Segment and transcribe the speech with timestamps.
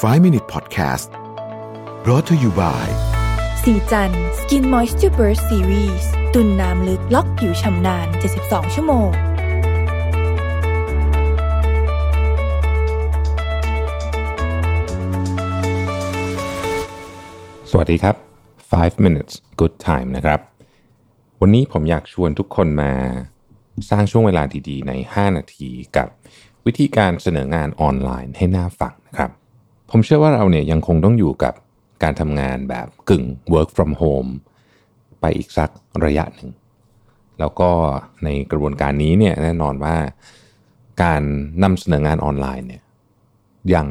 [0.00, 1.10] 5 Minute Podcast
[2.02, 2.86] brought to you by
[3.62, 8.06] สีจัน Skin Moisture Burst Series ตุนน้ำลึกล็อกผิวชำนาน
[8.40, 9.10] 72 ชั่วโมง
[17.70, 18.16] สวัสดีครับ
[18.60, 20.40] 5 minutes good time นะครับ
[21.40, 22.92] วันนี้ผมอยากชวนทุกคนมา
[23.90, 26.08] สร้างช่วงเวลาดีๆ ใน 5 นาทีกับ
[26.66, 29.32] วิธีการเสนองานออนไลน์ให้หน่าฟังนะครับ
[29.94, 31.54] ผมเชื่อว่าเราเนี่ยยังคงต้องอยู่กับ
[32.02, 34.30] การทำงานแบบกึ่ง work from home
[35.20, 35.70] ไปอีกสัก
[36.04, 36.50] ระยะหนึ่ง
[37.40, 37.70] แล้วก็
[38.24, 39.96] ในกระบวนการนี้เนี่ยแน่นอนว่า
[41.02, 41.22] การ
[41.62, 42.82] นำเสนองานออนไลน์เนี่ย
[43.74, 43.86] ยัง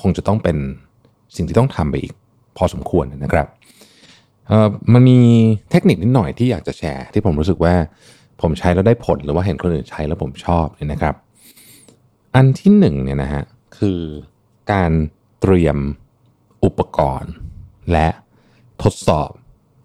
[0.00, 0.56] คงจะต้องเป็น
[1.36, 2.14] สิ่งที่ต้องทำไปอีก
[2.56, 3.46] พอสมควรนะครับ
[4.48, 5.18] เออมันมี
[5.70, 7.74] เทคนิคนิดหน่อยที่อยากจะแชร์ ที่ผมรู้สึกว่า
[8.40, 11.14] ผมใช้แล้วได้ผลหรือว่าเห็นคนอื่นใช้แล้วผมชอบเนี่ยนะครับ
[12.34, 13.44] อันที่หนึ่งเนี่ยนะฮะ
[13.78, 14.00] คือ
[14.72, 14.92] การ
[15.42, 15.78] เตรียม
[16.64, 17.32] อุปกรณ์
[17.92, 18.08] และ
[18.82, 19.30] ทดสอบ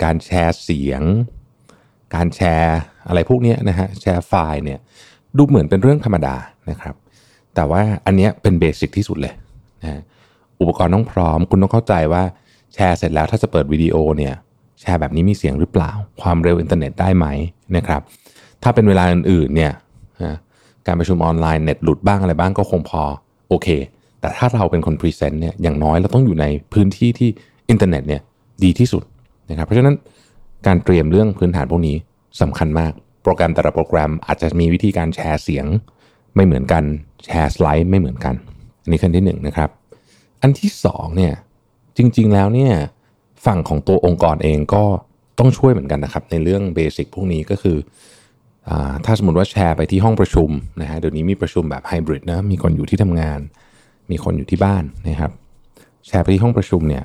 [0.03, 1.03] การแชร์เสียง
[2.15, 4.79] การแชร์อะไรพวกนี้นะฮะแชร์ไฟล์เนี่ย
[5.37, 6.35] ดูเหมือนเป็นเรื่องธรรมดา
[6.69, 6.95] นะครับ
[7.55, 9.33] แต่ว่าอันนี้เป็น basic ที่สุดเลย
[9.81, 10.01] นะฮะ
[10.59, 12.23] อุปกรณ์ต้องพร้อม คุณต้องเข้าใจว่า
[12.73, 14.33] แชร์เสร็จแล้วถ้าจะเปิดวิดีโอเนี่ย
[14.81, 15.91] แชร์แบบนี้มีเสียงหรือเปล่า
[16.21, 17.25] ความเร็วอินเทอร์เน็ตได้ไหม
[17.75, 18.01] นะครับ
[18.63, 19.73] ถ้าเป็นเวลาอื่นๆเนี่ย
[20.23, 20.35] นะ
[20.87, 23.03] การประชุมออนไลน์เน็ตหลุดบ้างอะไรบ้างก็คงพอ
[23.49, 23.67] โอเค
[24.21, 27.29] แต่ถ้าเราเป็นคน present เนี่ยอย่างน้อยเราต้องอยู่ในพื้นที่ที่
[27.69, 28.21] อินเทอร์เน็ตเนี่ย
[28.63, 29.03] ดีที่สุด
[29.49, 29.95] นะครับเพราะฉะนั้น
[30.67, 31.95] การเตรียมเรื่องพื้นฐานพวกนี้
[32.41, 32.91] สำคัญมาก
[33.23, 35.65] โปรแกรมแต่ละโปรแกรมอาจจะมีวิธีการแชร์เสียง
[36.35, 36.83] ไม่เหมือนกัน
[37.25, 38.35] แชร์สไลด์ไม่เหมือนกัน
[38.83, 39.69] อันนี้ขั้นที่หนึ่งนะครับ
[40.41, 41.33] อันที่สองเนี่ย
[41.97, 42.73] จริงๆแล้วเนี่ย
[43.45, 44.83] ฝั่งของตัวองค์กรเองก็
[45.39, 47.77] ต้องช่วยเหมือนกันนะครับในเรื่อง basic พวกนี้ก็คือ
[49.05, 50.49] ถ้าสมมติว่าแชร์ไปที่ห้องประชุม
[50.81, 53.39] นะฮะเดี๋ยวนี้มีประชุมแบบไฮบริดนะมีคนอยู่ที่ทำงาน
[54.11, 55.31] มีคนอยู่ที่บ้านนะครับ
[56.07, 57.03] แชร์ไปที่ห้องประชุมเนี่ย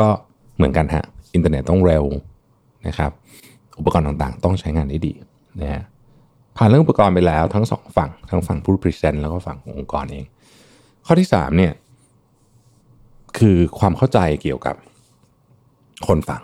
[0.00, 0.08] ก็
[0.56, 2.04] เหมือนกันฮะอินเทอร์เน็ตต้องเร็ว
[2.86, 3.10] นะครับ
[3.78, 5.12] อุปกรณ์ต่างๆ ต้องใช้งานได้ดี
[5.60, 5.82] นะฮะ
[6.56, 10.24] ผ่านเรื่องอุปกรณ์ไปแล้วทั้งสองฝั่งทั้งฝั่งผู้ present แล้วก็ฝั่งขององค์กรเอง
[11.06, 11.72] ข้อที่สามเนี่ย
[13.38, 14.76] คือความเข้าใจเกี่ยวกับ
[16.06, 16.42] คนฟัง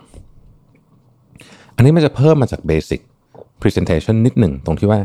[1.75, 3.01] อันนี้มันจะเพิ่มมาจาก Basic
[3.61, 4.99] Presentation นิดหนึ่งตรงที่ว่า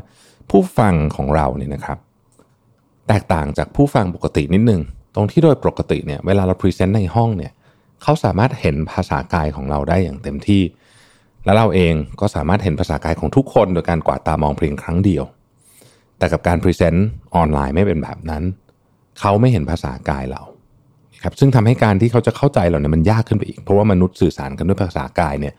[0.50, 1.98] ผู้ฟังของเราเนี่ยนะครับ
[3.08, 4.82] แตกต่างจากผู้ฟังปกตินิดหนึ่ง
[5.16, 7.52] ตรงที่โดยปกติเนี่ยเวลาเราพรีเซนต์ในห้องเนี่ย
[8.02, 10.62] เขาสามารถเห็นภาษากายของเราได้อย่างเต็มที่
[11.44, 15.24] แล้วเราเองก็สามารถเห็นภาษากายของทุกคนโดยการกวาดตามองเพียงครั้งเดียว
[16.18, 18.42] แต่กับการ present ออนไลน์ไม่เป็นแบบนั้น
[19.20, 20.42] เขาไม่เห็นภาษากายเรา
[21.22, 25.54] ครับซึ่งทำให้การที่เขาจะเข้าใจเราเนี่ยมันยากขึ้นไปอีก เพราะว่ามนุษย์สื่อสารกันด้วยภาษากายเนี่ย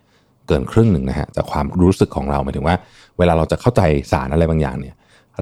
[0.47, 2.75] เกินครึ่งหนึ่งนะฮะจากความรู้สึกของเราหมายถึงว่า
[3.17, 3.81] เวลาเราจะเข้าใจ
[4.11, 4.95] สารอะไรบางอย่างเนี่ย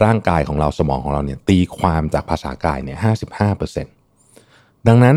[0.04, 3.94] ร่างกายของเราสมองของเราเนี่ยตีความจากภาษากายเนี่ยห้าสิบห้าเปอร์เซ็นต์
[4.88, 5.16] ดังนั้น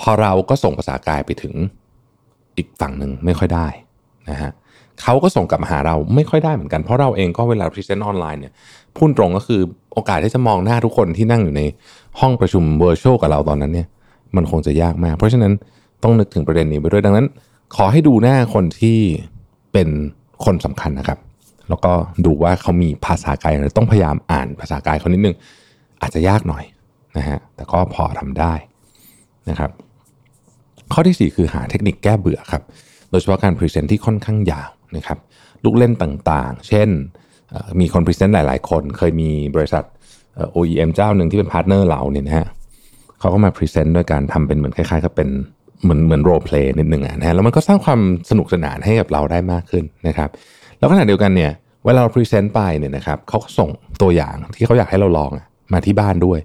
[0.00, 1.54] พอเราก็ส่งภาษากายไปถึง
[2.56, 3.66] อีกฝั่งหนึ่งไม่ค่อยได้
[4.30, 4.50] นะฮะ
[5.02, 8.52] เขาก็ส่งกลับมาหาเราไม่ค่อยได้เหมือนกันเพราะเราเองก็เวลา present ออนไลน์เนี่ย
[8.96, 9.60] พูดตรงก็คือ
[9.94, 11.62] โอกาสที่จะมองหน้าทุกคนที่นั่งอยู่ใน
[12.20, 13.88] ห้องประชุม virtual กับเราตอนนั้นเนี่ย
[14.36, 15.52] มันคงจะยากมาก เพราะฉะนั้น
[16.02, 17.26] ต้องนึกถึงประเด็นนี้ไปด้วยดังนั้น
[17.76, 18.98] ขอให้ดูหน้าคนที่
[19.72, 19.88] เป็น
[20.44, 21.18] คนสำคัญนะครับ
[21.68, 21.92] แล้วก็
[22.26, 25.36] ดูว่าเขามีภาษากายอะไรต้องพยายามอ่านภาษากายเขานิดนึง
[26.02, 26.64] อาจจะยากหน่อย
[27.16, 28.52] นะฮะแต่ก็พอทำได้
[29.50, 29.70] นะครับ
[30.92, 32.62] ข้อที่ 4 คือหาเทคนิคแก้เบื่อครับ
[33.10, 35.18] โดยเฉพาะการ present ที่ค่อนข้างยาวนะครับ
[35.64, 36.88] ลูกเล่นต่างๆ เช่น
[37.80, 39.84] มีคน present หลาย ๆ คน เคยมีบริษัท
[40.56, 42.48] OEM เจ้าหนึ่งที่เป็น partner เราเนี่ยนะฮะ
[43.20, 45.28] เขาก็มา present ด้วยการทำเป็นเหมือนคล้ายๆกับเป็น
[45.82, 48.00] เหมือนเหมือน role play นิดหนึ่งนะฮะแล้วมันก็สร้างความ
[48.30, 50.28] สนุกสนานให้กับเราได้มากขึ้นนะครับ
[50.78, 51.52] แล้วขณะเดียวกันเนี่ย
[51.84, 53.70] เวลาเรา present ไปเนี่ยนะครับเขาก็ส่ง
[54.02, 55.30] ตัวอย่างที่เขาอยากให้เราลอง
[55.72, 56.38] มาที่บ้านด้วย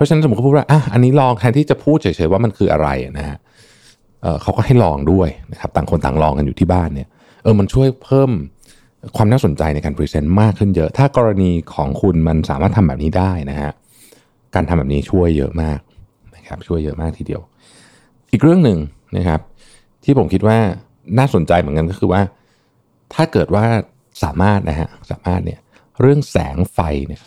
[0.00, 2.88] ราะฉะนั้นสมมติเขาพูดว่าอะอันนี้ลองแทนที่จะพูดเฉยๆว่ามันคืออะไร
[3.18, 3.38] นะฮะ
[4.22, 7.08] เเขาก็ให้ลองด้วยนะครับต่างคนต่างลองกันอยู่ที่บ้านเนี่ย
[7.42, 8.30] เออมันช่วยเพิ่ม
[9.16, 13.70] ความน่าสนใจในการพรีเซนต์มากขึ้นเยอะ ถ้ากรณีของคุณมันสามารถทำแบบนี้ได้นะฮะ
[14.54, 15.80] การทำแบบนี้ช่วยเยอะมาก
[16.36, 17.40] นะครับช่วยเยอะมากทีเดียว
[18.32, 18.78] อีกเรื่องหนึ่ง
[19.16, 19.40] นะครับ
[20.04, 20.58] ที่ผมคิดว่า
[21.18, 22.22] น่าสนใจเหมือนกันก็คือว่า
[23.14, 23.64] ถ้าเกิดว่า
[24.24, 25.60] สามารถนะฮะสามารถเนี่ย
[26.00, 27.20] เรื่องแสงไฟเนี่ย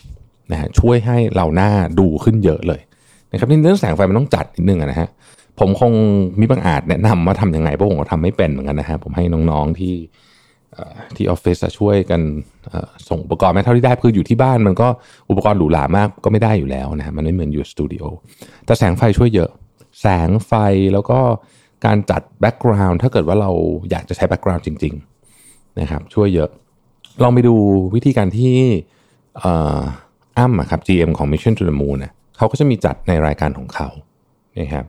[0.52, 1.70] นะฮะช่วยให้เราน่า
[2.00, 2.82] ดูขึ้นเยอะเลย
[3.32, 5.10] นะครับนี่เรื่องแสงไฟมันต้องจัดนิดนึงนะฮะ
[5.60, 5.92] ผมคง
[6.40, 9.96] มิบังอาจแนะนำว่าทำยังไงเพราะผมก็ทำไม่เป็นเหมือนกันนะฮะผมให้น้องๆที่
[11.16, 12.22] ที่ออฟฟิศช่วยกัน
[13.10, 14.88] ส่งอุปกรณ์มาเท่าที่ได้คืออยู่ที่บ้านมันก็
[15.30, 18.04] อุปกรณ์หรูหรามากก็ไม่ได้อยู่แล้วนะฮะมันไม่เหมือนอยู่สตูดิโอ
[18.66, 19.50] แต่แสงไฟช่วยเยอะ
[20.02, 20.54] แสงไฟ
[20.94, 21.20] แล้วก็
[21.86, 23.52] การจัด background ถ้าเกิดว่าเรา
[23.90, 24.94] อยากจะใช้แบ็กกราวน์จริง
[25.36, 26.50] ๆ นะครับ ช่วยเยอะ
[27.24, 27.56] ลองไปดู
[27.96, 28.56] วิธีการที่
[30.38, 33.90] อ่ออ้ำอะครับ GM ของ Mission to the Moon นะเขาก็จะมีจัดในรายการของเขา
[34.60, 34.86] นะครับ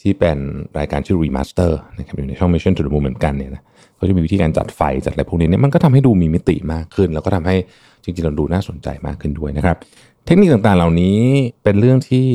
[0.00, 0.38] ที่เป็น
[0.78, 3.62] รายการชื่อ Remaster นะครับอยู่ในช่อง Mission to the Moon เหมือนกันเนี่ยนะ
[3.96, 7.56] เขาจะมีวิธีการจัดไฟจัดอะไรพวกนี้เนี่ยมันก็ทำให้ดูมีมิติมากขึ้น แล้วก็ทำให้
[8.04, 9.76] จริงๆเราดูน่าสนใจมากขึ้นด้วยนะครับ
[10.26, 11.18] เทคนิคต่างๆเหล่านี้
[11.64, 12.28] เป็นเรื่องที่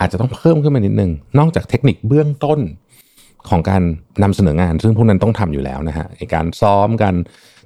[0.00, 2.60] อาจจะต้องเพิ่มขึ้นมานิดนึง นอกจากเทคนิคเบื้องต้น
[3.48, 3.82] ของการ
[4.22, 7.14] นำเสนองาน ซึ่งพวกนั้นต้องทำอยู่แล้วนะฮะการซ้อมการ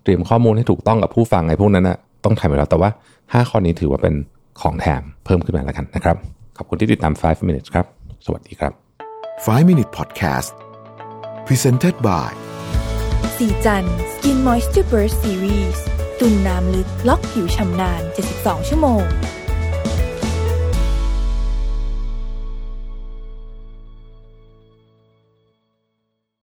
[0.02, 2.90] เตรียมข้อมูลให้ถูกต้องกับผู้ฟังไอ้พวกนั้นนะ ต้องทำอยู่แล้วแต่ว่า
[3.20, 4.14] 5 ข้อนี้ถือว่าเป็น
[4.60, 6.16] ของแถมเพิ่มขึ้นมาแล้วกันนะครับ
[6.56, 7.86] ขอบคุณที่ติดตาม 5 minutes ครับ
[8.26, 8.72] สวัสดีครับ
[9.46, 10.50] 5 Minute Podcast
[11.46, 12.30] Presented by
[13.36, 15.78] สีจัน Skin Moisture Burst Series
[16.20, 18.02] ตุ่นน้ำลึกล็อกผิวชำนาน
[18.34, 19.02] 72 ชั่วโมง